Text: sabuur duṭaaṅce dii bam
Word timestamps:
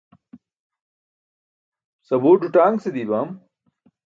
sabuur 2.07 2.37
duṭaaṅce 2.41 2.89
dii 2.95 3.09
bam 3.09 3.29